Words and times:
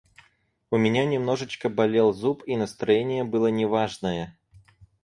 У 0.71 0.77
меня 0.77 1.05
немножечко 1.05 1.69
болел 1.69 2.11
зуб 2.11 2.41
и 2.47 2.55
настроение 2.57 3.23
было 3.23 3.51
неважное. 3.51 4.35